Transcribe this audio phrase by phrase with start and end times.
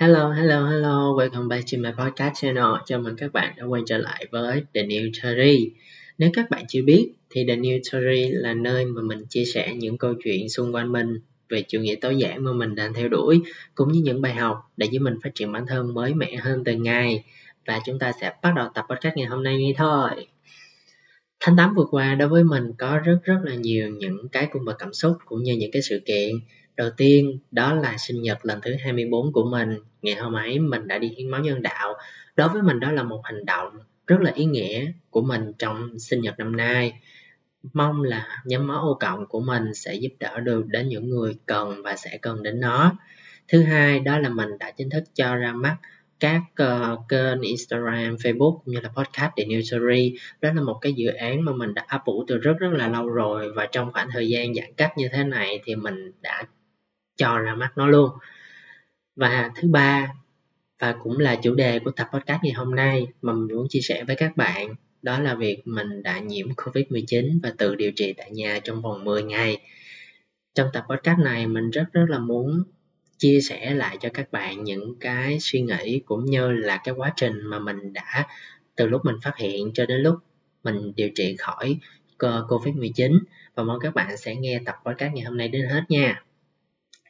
[0.00, 2.64] Hello, hello, hello, welcome back to my podcast channel.
[2.86, 5.70] Chào mừng các bạn đã quay trở lại với The New Theory.
[6.18, 9.74] Nếu các bạn chưa biết thì The New Theory là nơi mà mình chia sẻ
[9.74, 13.08] những câu chuyện xung quanh mình về chủ nghĩa tối giản mà mình đang theo
[13.08, 13.40] đuổi
[13.74, 16.64] cũng như những bài học để giúp mình phát triển bản thân mới mẻ hơn
[16.64, 17.24] từng ngày.
[17.66, 20.10] Và chúng ta sẽ bắt đầu tập podcast ngày hôm nay ngay thôi.
[21.40, 24.64] Tháng 8 vừa qua đối với mình có rất rất là nhiều những cái cung
[24.64, 26.30] bậc cảm xúc cũng như những cái sự kiện
[26.78, 29.78] Đầu tiên đó là sinh nhật lần thứ 24 của mình.
[30.02, 31.94] Ngày hôm ấy mình đã đi hiến máu nhân đạo.
[32.36, 35.98] Đối với mình đó là một hành động rất là ý nghĩa của mình trong
[35.98, 36.92] sinh nhật năm nay.
[37.72, 41.36] Mong là nhóm máu ô cộng của mình sẽ giúp đỡ được đến những người
[41.46, 42.96] cần và sẽ cần đến nó.
[43.48, 45.76] Thứ hai đó là mình đã chính thức cho ra mắt
[46.20, 50.14] các uh, kênh Instagram, Facebook cũng như là podcast The New Story.
[50.40, 52.88] Đó là một cái dự án mà mình đã ấp ủ từ rất rất là
[52.88, 56.44] lâu rồi và trong khoảng thời gian giãn cách như thế này thì mình đã
[57.18, 58.10] cho ra mắt nó luôn
[59.18, 60.12] và thứ ba,
[60.78, 63.80] và cũng là chủ đề của tập podcast ngày hôm nay mà mình muốn chia
[63.80, 68.14] sẻ với các bạn, đó là việc mình đã nhiễm Covid-19 và tự điều trị
[68.16, 69.58] tại nhà trong vòng 10 ngày.
[70.54, 72.62] Trong tập podcast này, mình rất rất là muốn
[73.18, 77.12] chia sẻ lại cho các bạn những cái suy nghĩ cũng như là cái quá
[77.16, 78.26] trình mà mình đã
[78.76, 80.16] từ lúc mình phát hiện cho đến lúc
[80.64, 81.78] mình điều trị khỏi
[82.18, 83.18] ờ, Covid-19
[83.54, 86.22] và mong các bạn sẽ nghe tập podcast ngày hôm nay đến hết nha.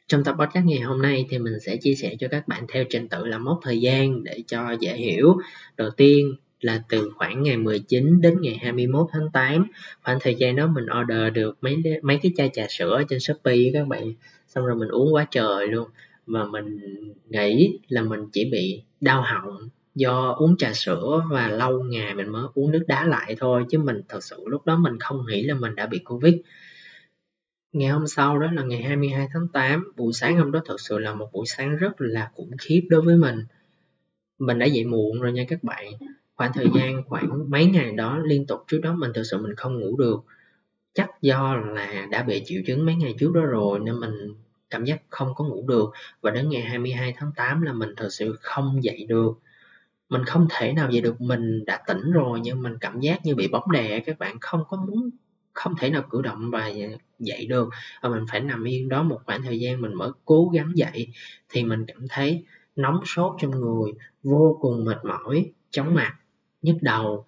[0.09, 2.83] Trong tập podcast ngày hôm nay thì mình sẽ chia sẻ cho các bạn theo
[2.89, 5.37] trình tự là mốc thời gian để cho dễ hiểu.
[5.77, 9.65] Đầu tiên là từ khoảng ngày 19 đến ngày 21 tháng 8.
[10.03, 13.71] Khoảng thời gian đó mình order được mấy mấy cái chai trà sữa trên Shopee
[13.73, 14.13] các bạn.
[14.47, 15.89] Xong rồi mình uống quá trời luôn.
[16.25, 16.79] Và mình
[17.29, 22.29] nghĩ là mình chỉ bị đau họng do uống trà sữa và lâu ngày mình
[22.29, 25.43] mới uống nước đá lại thôi chứ mình thật sự lúc đó mình không nghĩ
[25.43, 26.33] là mình đã bị Covid
[27.73, 30.99] Ngày hôm sau đó là ngày 22 tháng 8, buổi sáng hôm đó thật sự
[30.99, 33.45] là một buổi sáng rất là khủng khiếp đối với mình.
[34.39, 35.85] Mình đã dậy muộn rồi nha các bạn.
[36.35, 39.55] Khoảng thời gian khoảng mấy ngày đó liên tục trước đó mình thực sự mình
[39.55, 40.19] không ngủ được.
[40.93, 44.33] Chắc do là đã bị triệu chứng mấy ngày trước đó rồi nên mình
[44.69, 45.89] cảm giác không có ngủ được
[46.21, 49.39] và đến ngày 22 tháng 8 là mình thật sự không dậy được
[50.09, 53.35] mình không thể nào dậy được mình đã tỉnh rồi nhưng mình cảm giác như
[53.35, 55.09] bị bóng đè các bạn không có muốn
[55.59, 56.71] không thể nào cử động và
[57.19, 57.69] dậy được.
[58.01, 61.07] Và mình phải nằm yên đó một khoảng thời gian, mình mới cố gắng dậy
[61.49, 63.91] thì mình cảm thấy nóng sốt trong người,
[64.23, 66.15] vô cùng mệt mỏi, chóng mặt,
[66.61, 67.25] nhức đầu.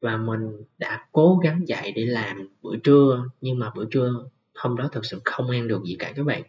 [0.00, 4.24] Và mình đã cố gắng dậy để làm bữa trưa, nhưng mà bữa trưa
[4.54, 6.42] hôm đó thực sự không ăn được gì cả các bạn.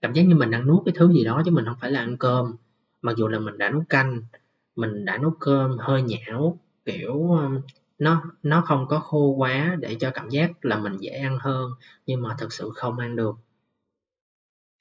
[0.00, 2.00] Cảm giác như mình đang nuốt cái thứ gì đó chứ mình không phải là
[2.00, 2.56] ăn cơm.
[3.02, 4.22] Mặc dù là mình đã nấu canh,
[4.76, 7.60] mình đã nấu cơm hơi nhão, kiểu um,
[8.00, 11.70] nó nó không có khô quá để cho cảm giác là mình dễ ăn hơn,
[12.06, 13.34] nhưng mà thực sự không ăn được.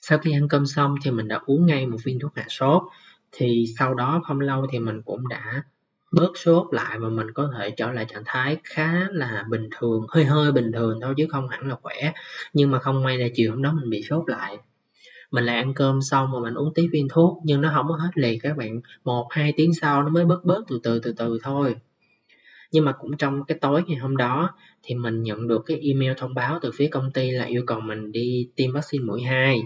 [0.02, 2.84] Sau khi ăn cơm xong thì mình đã uống ngay một viên thuốc hạ sốt,
[3.32, 5.64] thì sau đó không lâu thì mình cũng đã
[6.12, 10.06] bớt sốt lại và mình có thể trở lại trạng thái khá là bình thường,
[10.10, 12.14] hơi hơi bình thường thôi chứ không hẳn là khỏe,
[12.54, 14.58] nhưng mà không may là chiều hôm đó mình bị sốt lại.
[15.32, 17.96] Mình lại ăn cơm xong mà mình uống tiếp viên thuốc, nhưng nó không có
[17.96, 21.14] hết liền các bạn, một, hai tiếng sau nó mới bớt bớt từ từ từ
[21.18, 21.76] từ thôi
[22.72, 26.14] nhưng mà cũng trong cái tối ngày hôm đó thì mình nhận được cái email
[26.18, 29.62] thông báo từ phía công ty là yêu cầu mình đi tiêm vaccine mũi 2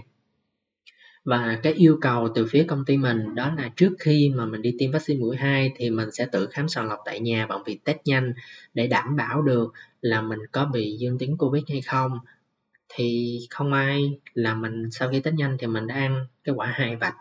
[1.24, 4.62] và cái yêu cầu từ phía công ty mình đó là trước khi mà mình
[4.62, 7.62] đi tiêm vaccine mũi 2 thì mình sẽ tự khám sàng lọc tại nhà bằng
[7.66, 8.32] việc test nhanh
[8.74, 12.18] để đảm bảo được là mình có bị dương tính Covid hay không.
[12.88, 16.66] Thì không ai là mình sau khi test nhanh thì mình đã ăn cái quả
[16.66, 17.16] hai vạch.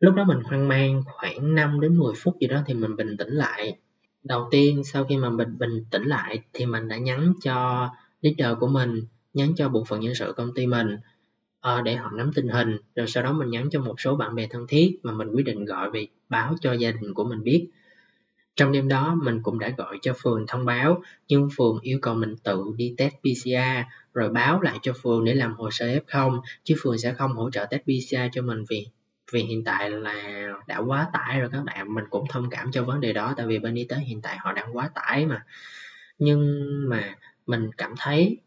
[0.00, 3.16] Lúc đó mình hoang mang khoảng 5 đến 10 phút gì đó thì mình bình
[3.16, 3.78] tĩnh lại
[4.24, 7.88] đầu tiên sau khi mà mình bình tĩnh lại thì mình đã nhắn cho
[8.20, 9.02] leader của mình
[9.34, 10.96] nhắn cho bộ phận nhân sự công ty mình
[11.68, 12.76] uh, để họ nắm tình hình.
[12.94, 15.42] Rồi sau đó mình nhắn cho một số bạn bè thân thiết mà mình quyết
[15.42, 17.68] định gọi về báo cho gia đình của mình biết.
[18.56, 22.14] Trong đêm đó mình cũng đã gọi cho phường thông báo nhưng phường yêu cầu
[22.14, 26.40] mình tự đi test PCR rồi báo lại cho phường để làm hồ sơ F0
[26.64, 28.86] chứ phường sẽ không hỗ trợ test PCR cho mình vì
[29.32, 31.94] vì hiện tại là đã quá tải rồi các bạn.
[31.94, 34.36] Mình cũng thông cảm cho vấn đề đó tại vì bên y tế hiện tại
[34.38, 35.44] họ đang quá tải mà.
[36.18, 37.14] Nhưng mà
[37.46, 38.38] mình cảm thấy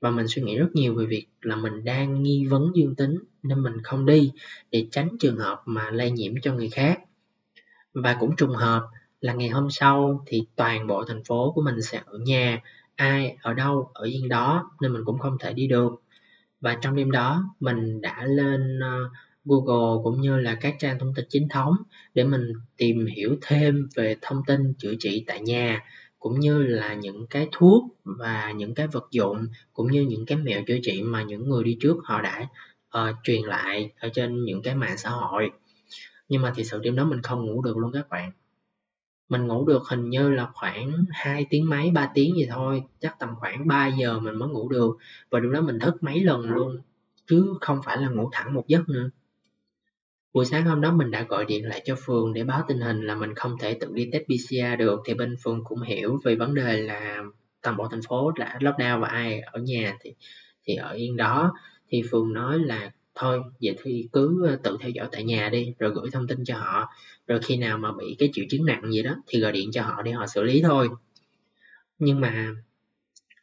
[0.00, 3.18] và mình suy nghĩ rất nhiều về việc là mình đang nghi vấn dương tính
[3.42, 4.32] nên mình không đi
[4.70, 7.00] để tránh trường hợp mà lây nhiễm cho người khác.
[7.94, 8.88] Và cũng trùng hợp
[9.20, 12.60] là ngày hôm sau thì toàn bộ thành phố của mình sẽ ở nhà
[12.96, 16.02] ai ở đâu ở yên đó nên mình cũng không thể đi được.
[16.60, 19.12] Và trong đêm đó mình đã lên uh,
[19.44, 21.76] Google cũng như là các trang thông tin chính thống
[22.14, 25.82] để mình tìm hiểu thêm về thông tin chữa trị tại nhà
[26.18, 30.38] cũng như là những cái thuốc và những cái vật dụng cũng như những cái
[30.38, 32.46] mẹo chữa trị mà những người đi trước họ đã
[32.98, 35.50] uh, truyền lại ở trên những cái mạng xã hội.
[36.28, 38.32] Nhưng mà thì sự đêm đó mình không ngủ được luôn các bạn.
[39.28, 43.18] Mình ngủ được hình như là khoảng 2 tiếng mấy 3 tiếng gì thôi chắc
[43.18, 44.96] tầm khoảng 3 giờ mình mới ngủ được.
[45.30, 46.78] Và lúc đó mình thức mấy lần luôn
[47.26, 49.10] chứ không phải là ngủ thẳng một giấc nữa
[50.32, 53.06] buổi sáng hôm đó mình đã gọi điện lại cho phường để báo tình hình
[53.06, 55.00] là mình không thể tự đi test PCR được.
[55.06, 57.22] Thì bên phường cũng hiểu về vấn đề là
[57.62, 60.14] toàn bộ thành phố đã lockdown và ai ở nhà thì
[60.64, 61.52] thì ở yên đó.
[61.88, 65.74] Thì phường nói là thôi, vậy thì cứ ờ, tự theo dõi tại nhà đi,
[65.78, 66.88] rồi gửi thông tin cho họ.
[67.26, 69.82] Rồi khi nào mà bị cái triệu chứng nặng gì đó thì gọi điện cho
[69.82, 70.88] họ để họ xử lý thôi.
[71.98, 72.54] Nhưng mà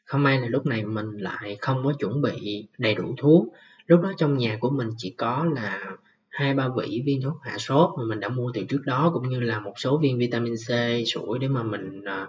[0.03, 3.47] không may là lúc này mình lại không có chuẩn bị đầy đủ thuốc.
[3.87, 5.95] Lúc đó trong nhà của mình chỉ có là
[6.39, 9.29] hai ba vỉ viên thuốc hạ sốt mà mình đã mua từ trước đó, cũng
[9.29, 10.69] như là một số viên vitamin C,
[11.07, 12.27] sủi để mà mình à,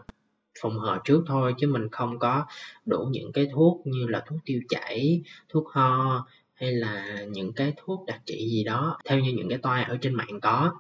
[0.61, 2.47] phòng hờ trước thôi, chứ mình không có
[2.87, 7.73] đủ những cái thuốc như là thuốc tiêu chảy, thuốc ho, hay là những cái
[7.77, 10.73] thuốc đặc trị gì đó, theo như những cái toa ở trên mạng có.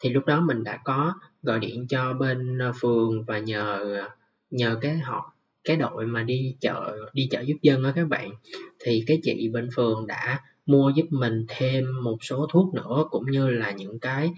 [0.00, 4.08] Thì lúc đó mình đã có gọi điện cho bên à, phường và nhờ à,
[4.50, 5.34] nhờ cái họ,
[5.64, 8.30] cái đội mà đi chợ đi chợ giúp dân á các bạn.
[8.78, 13.30] Thì cái chị bên phường đã mua giúp mình thêm một số thuốc nữa cũng
[13.30, 14.30] như là những cái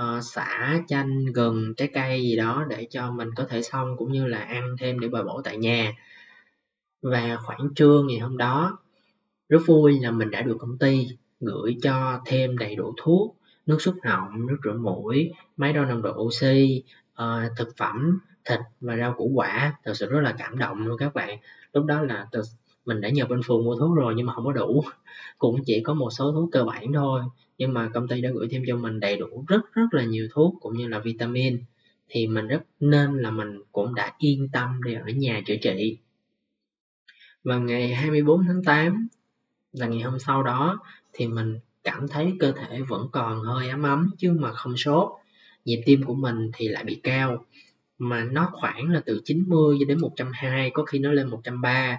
[0.00, 4.12] uh, xả chanh gừng trái cây gì đó để cho mình có thể xong cũng
[4.12, 5.92] như là ăn thêm để bồi bổ tại nhà.
[7.02, 8.78] Và khoảng trưa ngày hôm đó
[9.48, 11.08] rất vui là mình đã được công ty
[11.40, 13.36] gửi cho thêm đầy đủ thuốc
[13.66, 16.82] nước súc họng nước rửa mũi máy đo nồng độ oxy
[17.22, 19.74] uh, thực phẩm thịt và rau củ quả.
[19.84, 21.38] Thật sự rất là cảm động luôn các bạn.
[21.72, 22.44] Lúc đó là thực
[22.86, 24.84] mình đã nhờ bên phường mua thuốc rồi nhưng mà không có đủ.
[25.38, 27.22] Cũng chỉ có một số thuốc cơ bản thôi,
[27.58, 30.28] nhưng mà công ty đã gửi thêm cho mình đầy đủ rất rất là nhiều
[30.32, 31.62] thuốc cũng như là vitamin.
[32.08, 35.96] Thì mình rất nên là mình cũng đã yên tâm để ở nhà chữa trị.
[37.44, 39.08] Và ngày 24 tháng 8
[39.72, 40.78] là ngày hôm sau đó,
[41.12, 45.12] thì mình cảm thấy cơ thể vẫn còn hơi ấm ấm chứ mà không sốt.
[45.64, 47.44] Nhịp tim của mình thì lại bị cao,
[47.98, 51.96] mà nó khoảng là từ 90 đến 120 có khi nó lên 130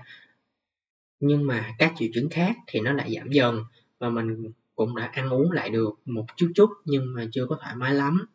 [1.20, 3.64] nhưng mà các triệu chứng khác thì nó lại giảm dần
[4.00, 7.58] và mình cũng đã ăn uống lại được một chút chút nhưng mà chưa có
[7.62, 8.26] thoải mái lắm.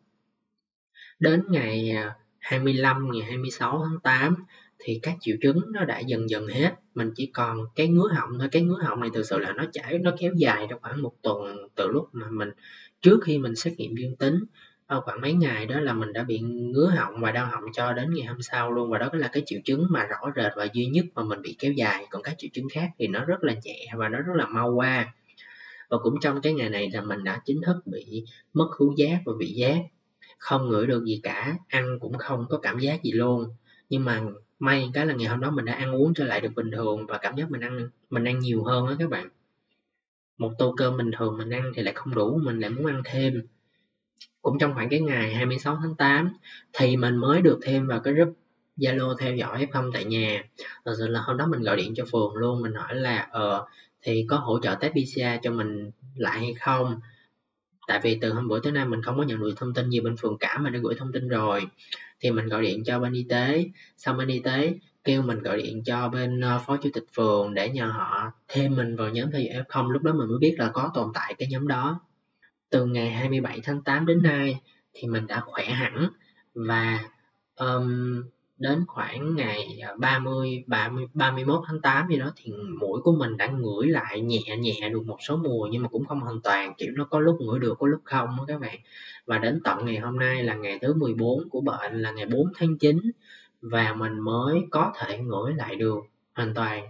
[1.19, 4.35] Đến ngày à, 25 ngày 26 tháng 8
[4.79, 6.71] thì các triệu chứng nó đã dần dần hết.
[6.95, 8.47] Mình chỉ còn cái ngứa họng thôi.
[8.51, 11.13] Cái ngứa họng này thực sự là nó chảy, nó kéo dài trong khoảng một
[11.21, 12.49] tuần từ lúc mà mình,
[13.01, 14.43] trước khi mình xét nghiệm dương tính
[14.89, 18.13] khoảng mấy ngày đó là mình đã bị ngứa họng và đau họng cho đến
[18.13, 18.89] ngày hôm sau luôn.
[18.89, 21.55] Và đó là cái triệu chứng mà rõ rệt và duy nhất mà mình bị
[21.59, 22.05] kéo dài.
[22.09, 24.71] Còn các triệu chứng khác thì nó rất là nhẹ và nó rất là mau
[24.71, 25.13] qua.
[25.89, 29.19] Và cũng trong cái ngày này là mình đã chính thức bị mất khứu giác
[29.25, 29.77] và vị giác
[30.37, 33.45] không ngửi được gì cả, ăn cũng không có cảm giác gì luôn.
[33.89, 34.21] Nhưng mà
[34.59, 37.05] may cái là ngày hôm đó mình đã ăn uống trở lại được bình thường
[37.05, 39.29] và cảm giác mình ăn mình ăn nhiều hơn á các bạn.
[40.37, 43.01] Một tô cơm bình thường mình ăn thì lại không đủ, mình lại muốn ăn
[43.05, 43.41] thêm
[44.41, 46.29] cũng trong khoảng cái ngày 26 tháng 8
[46.73, 48.33] thì mình mới được thêm vào cái group
[48.77, 50.43] Zalo theo dõi F0 tại nhà.
[50.85, 53.65] Thật sự là hôm đó mình gọi điện cho phường luôn, mình hỏi là ờ
[54.01, 56.99] thì có hỗ trợ test PCR cho mình lại hay không?
[57.87, 59.99] Tại vì từ hôm bữa tới nay mình không có nhận được thông tin gì
[59.99, 61.61] bên phường cả mà đã gửi thông tin rồi.
[62.19, 63.65] Thì mình gọi điện cho bên y tế.
[63.97, 67.53] Xong bên y tế kêu mình gọi điện cho bên ờ, phó chủ tịch phường
[67.53, 70.55] để nhờ họ thêm mình vào nhóm theo dõi F0 lúc đó mình mới biết
[70.59, 72.01] là có tồn tại cái nhóm đó
[72.69, 74.61] từ ngày 27 tháng 8 đến nay
[74.93, 76.09] thì mình đã khỏe hẳn
[76.53, 76.99] và
[77.55, 78.23] um,
[78.57, 83.47] đến khoảng ngày 30 30 31 tháng 8 gì đó thì mũi của mình đã
[83.47, 86.91] ngửi lại nhẹ nhẹ được một số mùi nhưng mà cũng không hoàn toàn kiểu
[86.95, 88.79] nó có lúc ngửi được có lúc không đó các bạn.
[89.25, 92.47] Và đến tận ngày hôm nay là ngày thứ 14 của bệnh là ngày 4
[92.55, 93.11] tháng 9
[93.61, 95.99] và mình mới có thể ngửi lại được
[96.33, 96.83] hoàn toàn.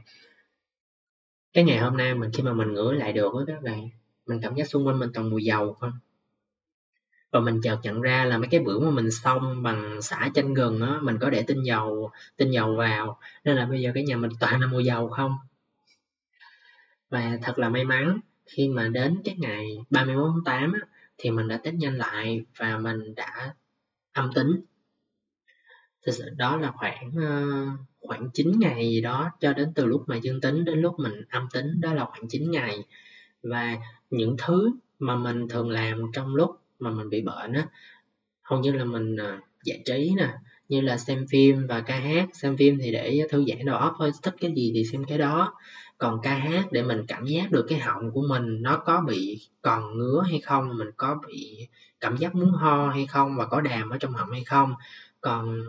[1.53, 3.89] Cái ngày hôm nay mình khi mà mình ngửi lại được đó các bạn
[4.29, 5.91] mình cảm giác xung quanh mình toàn mùi dầu không
[7.31, 10.53] và mình chợt nhận ra là mấy cái bữa mà mình xong bằng xả chanh
[10.53, 13.19] gừng á mình có để tinh dầu tinh dầu vào.
[13.43, 15.37] Nên là bây giờ cái nhà mình toàn là mùi dầu không?
[17.09, 20.79] Và thật là may mắn khi mà đến cái ngày 31 tháng 8 á,
[21.17, 23.53] thì mình đã test nhanh lại và mình đã
[24.13, 24.61] âm tính.
[26.05, 27.45] Thực sự đó là khoảng ờ,
[28.01, 31.21] khoảng 9 ngày gì đó cho đến từ lúc mà dương tính đến lúc mình
[31.29, 32.83] âm tính đó là khoảng 9 ngày
[33.43, 33.77] và
[34.09, 37.67] những thứ mà mình thường làm trong lúc mà mình bị bệnh á,
[38.41, 40.33] hầu như là mình à, giải trí nè,
[40.69, 42.29] như là xem phim và ca hát.
[42.33, 45.17] Xem phim thì để thư giãn đầu óc thôi, thích cái gì thì xem cái
[45.17, 45.53] đó.
[45.97, 49.47] Còn ca hát để mình cảm giác được cái họng của mình nó có bị
[49.61, 51.67] còn ngứa hay không, mình có bị
[51.99, 54.73] cảm giác muốn ho hay không và có đàm ở trong họng hay không.
[55.21, 55.61] Còn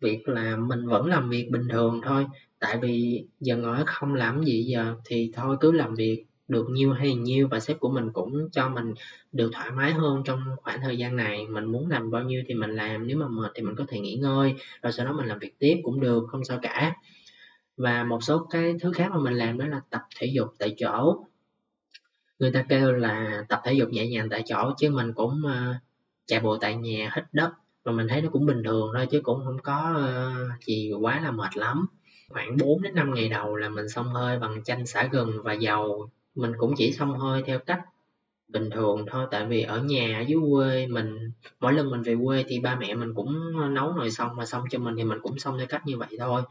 [0.00, 2.26] việc là mình vẫn làm việc bình thường thôi,
[2.58, 6.92] tại vì giờ ngồi không làm gì giờ thì thôi cứ làm việc được nhiêu
[6.92, 8.94] hay nhiêu và sếp của mình cũng cho mình
[9.32, 11.46] được thoải mái hơn trong khoảng thời gian này.
[11.46, 14.00] Mình muốn làm bao nhiêu thì mình làm nếu mà mệt thì mình có thể
[14.00, 16.96] nghỉ ngơi rồi sau đó mình làm việc tiếp cũng được không sao cả.
[17.76, 20.74] Và một số cái thứ khác mà mình làm đó là tập thể dục tại
[20.78, 21.24] chỗ.
[22.38, 25.76] Người ta kêu là tập thể dục nhẹ nhàng tại chỗ chứ mình cũng uh,
[26.26, 27.52] chạy bộ tại nhà hít đất
[27.84, 30.04] mà mình thấy nó cũng bình thường thôi chứ cũng không có
[30.56, 31.86] uh, gì quá là mệt lắm.
[32.28, 35.52] Khoảng 4 đến 5 ngày đầu là mình xông hơi bằng chanh xả gừng và
[35.52, 37.80] dầu mình cũng chỉ xông hơi theo cách
[38.48, 42.16] bình thường thôi tại vì ở nhà ở dưới quê mình mỗi lần mình về
[42.24, 45.18] quê thì ba mẹ mình cũng nấu nồi xong mà xong cho mình thì mình
[45.22, 46.42] cũng xong theo cách như vậy thôi.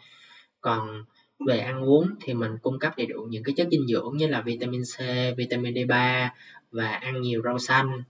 [0.61, 1.03] Còn
[1.47, 4.27] về ăn uống thì mình cung cấp đầy đủ những cái chất dinh dưỡng như
[4.27, 4.99] là vitamin C,
[5.37, 6.29] vitamin D3
[6.71, 8.03] và ăn nhiều rau xanh.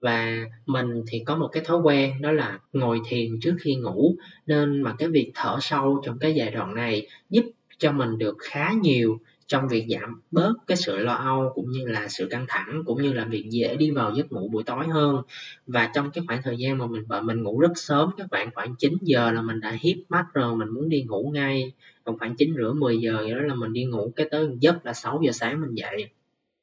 [0.00, 4.14] Và mình thì có một cái thói quen đó là ngồi thiền trước khi ngủ.
[4.46, 7.44] Nên mà cái việc thở sâu trong cái giai đoạn này giúp
[7.78, 11.86] cho mình được khá nhiều trong việc giảm bớt cái sự lo âu cũng như
[11.86, 14.86] là sự căng thẳng cũng như là việc dễ đi vào giấc ngủ buổi tối
[14.88, 15.22] hơn.
[15.66, 18.50] Và trong cái khoảng thời gian mà mình vợ mình ngủ rất sớm các bạn
[18.54, 21.72] khoảng 9 giờ là mình đã hiếp mắt rồi, mình muốn đi ngủ ngay.
[22.04, 24.92] Còn khoảng 9 rưỡi 10 giờ đó là mình đi ngủ, cái tới giấc là
[24.92, 26.08] 6 giờ sáng mình dậy.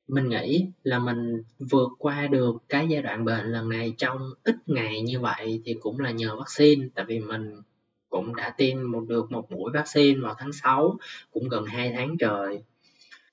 [0.08, 4.56] Mình nghĩ là mình vượt qua được cái giai đoạn bệnh lần này trong ít
[4.66, 6.88] ngày như vậy thì cũng là nhờ vaccine.
[6.96, 7.62] Tại vì mình
[8.12, 10.98] cũng đã tiêm một, được một mũi vaccine vào tháng 6
[11.32, 12.64] cũng gần 2 tháng trời.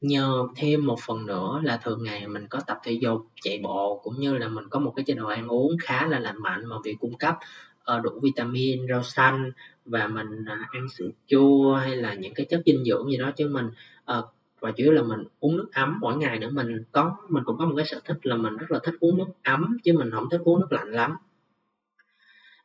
[0.01, 4.01] Nhờ thêm một phần nữa là thường ngày mình có tập thể dục, chạy bộ,
[4.05, 6.67] cũng như là mình có một cái chế độ ăn uống khá là lành mạnh
[6.67, 7.39] mà việc cung cấp
[7.85, 9.53] ờ, đủ vitamin, rau xanh
[9.85, 13.31] và mình à, ăn sữa chua hay là những cái chất dinh dưỡng gì đó
[13.37, 13.71] chứ mình.
[14.05, 14.29] Ờ,
[14.61, 16.51] và chủ yếu là mình uống nước ấm mỗi ngày nữa.
[16.53, 19.19] Mình có, mình cũng có một cái sở thích là mình rất là thích uống
[19.19, 21.17] nước ấm chứ mình không thích uống nước lạnh lắm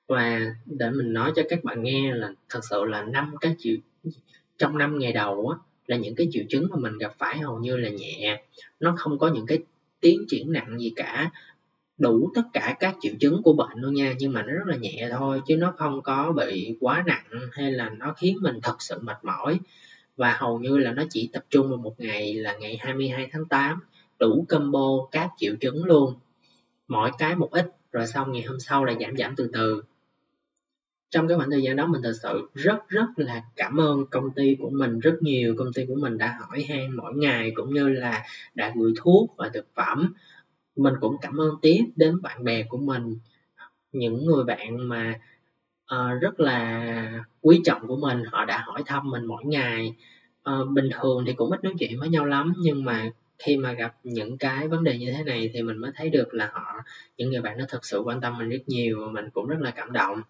[0.07, 3.75] và để mình nói cho các bạn nghe là thật sự là năm cái triệu,
[4.57, 5.57] trong năm ngày đầu á,
[5.87, 8.43] là những cái triệu chứng mà mình gặp phải hầu như là nhẹ.
[8.79, 9.59] Nó không có những cái
[9.99, 11.31] tiến triển nặng gì cả,
[11.97, 14.75] đủ tất cả các triệu chứng của bệnh luôn nha, nhưng mà nó rất là
[14.75, 18.75] nhẹ thôi, chứ nó không có bị quá nặng hay là nó khiến mình thật
[18.79, 19.59] sự mệt mỏi.
[20.17, 23.45] Và hầu như là nó chỉ tập trung vào một ngày là ngày 22 tháng
[23.45, 23.79] 8
[24.19, 26.15] đủ combo các triệu chứng luôn.
[26.87, 29.81] Mỗi cái một ít, rồi xong ngày hôm sau là giảm giảm từ từ
[31.13, 34.31] trong cái khoảng thời gian đó mình thật sự rất rất là cảm ơn công
[34.31, 35.55] ty của mình rất nhiều.
[35.57, 38.23] Công ty của mình đã hỏi han mỗi ngày cũng như là
[38.55, 40.13] đã gửi thuốc và thực phẩm.
[40.75, 43.15] Mình cũng cảm ơn tiếp đến bạn bè của mình
[43.91, 45.19] những người bạn mà
[45.95, 48.23] uh, rất là quý trọng của mình.
[48.31, 49.95] Họ đã hỏi thăm mình mỗi ngày.
[50.49, 53.73] Uh, bình thường thì cũng ít nói chuyện với nhau lắm nhưng mà khi mà
[53.73, 56.83] gặp những cái vấn đề như thế này thì mình mới thấy được là họ
[57.17, 59.59] những người bạn nó thật sự quan tâm mình rất nhiều và mình cũng rất
[59.59, 60.21] là cảm động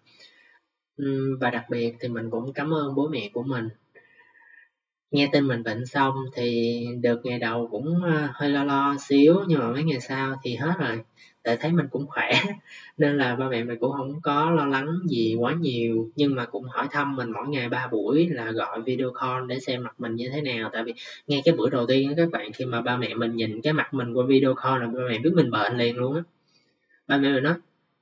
[1.40, 3.68] và đặc biệt thì mình cũng cảm ơn bố mẹ của mình.
[5.10, 9.36] Nghe tin mình bệnh xong thì được ngày đầu cũng, ờ, hơi lo lo xíu,
[9.48, 11.00] nhưng mà mấy ngày sau thì hết rồi,
[11.42, 12.30] tại thấy mình cũng khỏe,
[12.98, 16.44] nên là ba mẹ mình cũng không có lo lắng gì quá nhiều, nhưng mà
[16.46, 19.94] cũng hỏi thăm mình mỗi ngày ba buổi là gọi video call để xem mặt
[20.00, 20.70] mình như thế nào.
[20.72, 20.94] Tại vì
[21.26, 23.72] ngay cái bữa đầu tiên á các bạn, khi mà ba mẹ mình nhìn cái
[23.72, 26.22] mặt mình qua video call là ba mẹ biết mình bệnh liền luôn á.
[27.08, 27.54] Ba mẹ mình nói: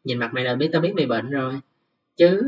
[0.05, 1.55] "Nhìn mặt mày là biết tao biết mày bệnh rồi."
[2.17, 2.43] Chứ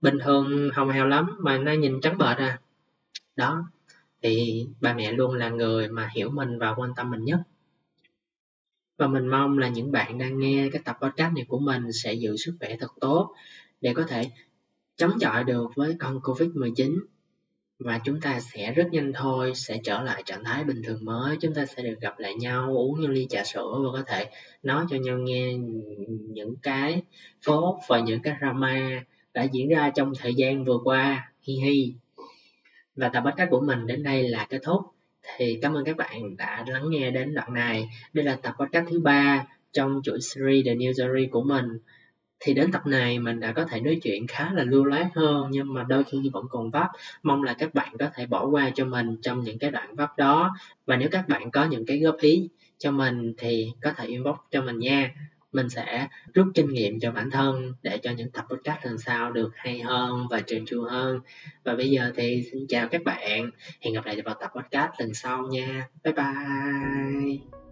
[0.00, 2.60] bình thường hồng hào lắm mà nay nhìn trắng bệch à.
[3.36, 3.68] Đó,
[4.22, 7.40] thì ba mẹ luôn là người mà hiểu mình và quan tâm mình nhất.
[8.96, 12.12] Và mình mong là những bạn đang nghe cái tập podcast này của mình sẽ
[12.12, 13.34] giữ sức khỏe thật tốt
[13.80, 14.30] để có thể
[14.96, 16.98] chống chọi được với con Covid-19
[17.78, 21.36] và chúng ta sẽ rất nhanh thôi, sẽ trở lại trạng thái bình thường mới.
[21.40, 24.30] Chúng ta sẽ được gặp lại nhau, uống những ly trà sữa và có thể
[24.62, 25.54] nói cho nhau nghe
[26.32, 27.02] những cái
[27.42, 29.04] phốt và những cái drama
[29.34, 31.32] đã diễn ra trong thời gian vừa qua.
[31.42, 31.94] Hi hi.
[32.96, 34.80] Và tập podcast của mình đến đây là kết thúc.
[35.36, 37.88] Thì cảm ơn các bạn đã lắng nghe đến đoạn này.
[38.12, 41.78] Đây là tập podcast thứ ba trong chuỗi series The New Diary của mình
[42.44, 45.48] thì đến tập này mình đã có thể nói chuyện khá là lưu loát hơn,
[45.50, 46.86] nhưng mà đôi khi vẫn còn vấp.
[47.22, 50.18] Mong là các bạn có thể bỏ qua cho mình trong những cái đoạn vấp
[50.18, 50.54] đó.
[50.86, 52.48] Và nếu các bạn có những cái góp ý
[52.78, 55.14] cho mình thì có thể inbox cho mình nha.
[55.52, 59.32] Mình sẽ rút kinh nghiệm cho bản thân để cho những tập podcast lần sau
[59.32, 61.20] được hay hơn và trơn tru hơn.
[61.64, 63.50] Và bây giờ thì xin chào các bạn.
[63.80, 65.88] Hẹn gặp lại vào tập podcast lần sau nha.
[66.04, 67.63] Bye bye.